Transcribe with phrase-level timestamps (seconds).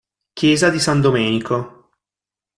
[0.33, 1.91] Chiesa di San Domenico